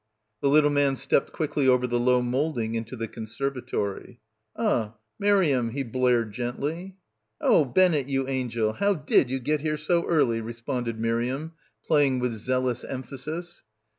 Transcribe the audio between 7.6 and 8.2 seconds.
Bennett,